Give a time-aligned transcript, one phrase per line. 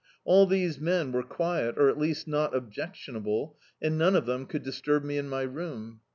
[0.25, 4.63] All these men were quiet or at least not objectiwiable, and none of them could
[4.63, 5.99] disturb me in my room.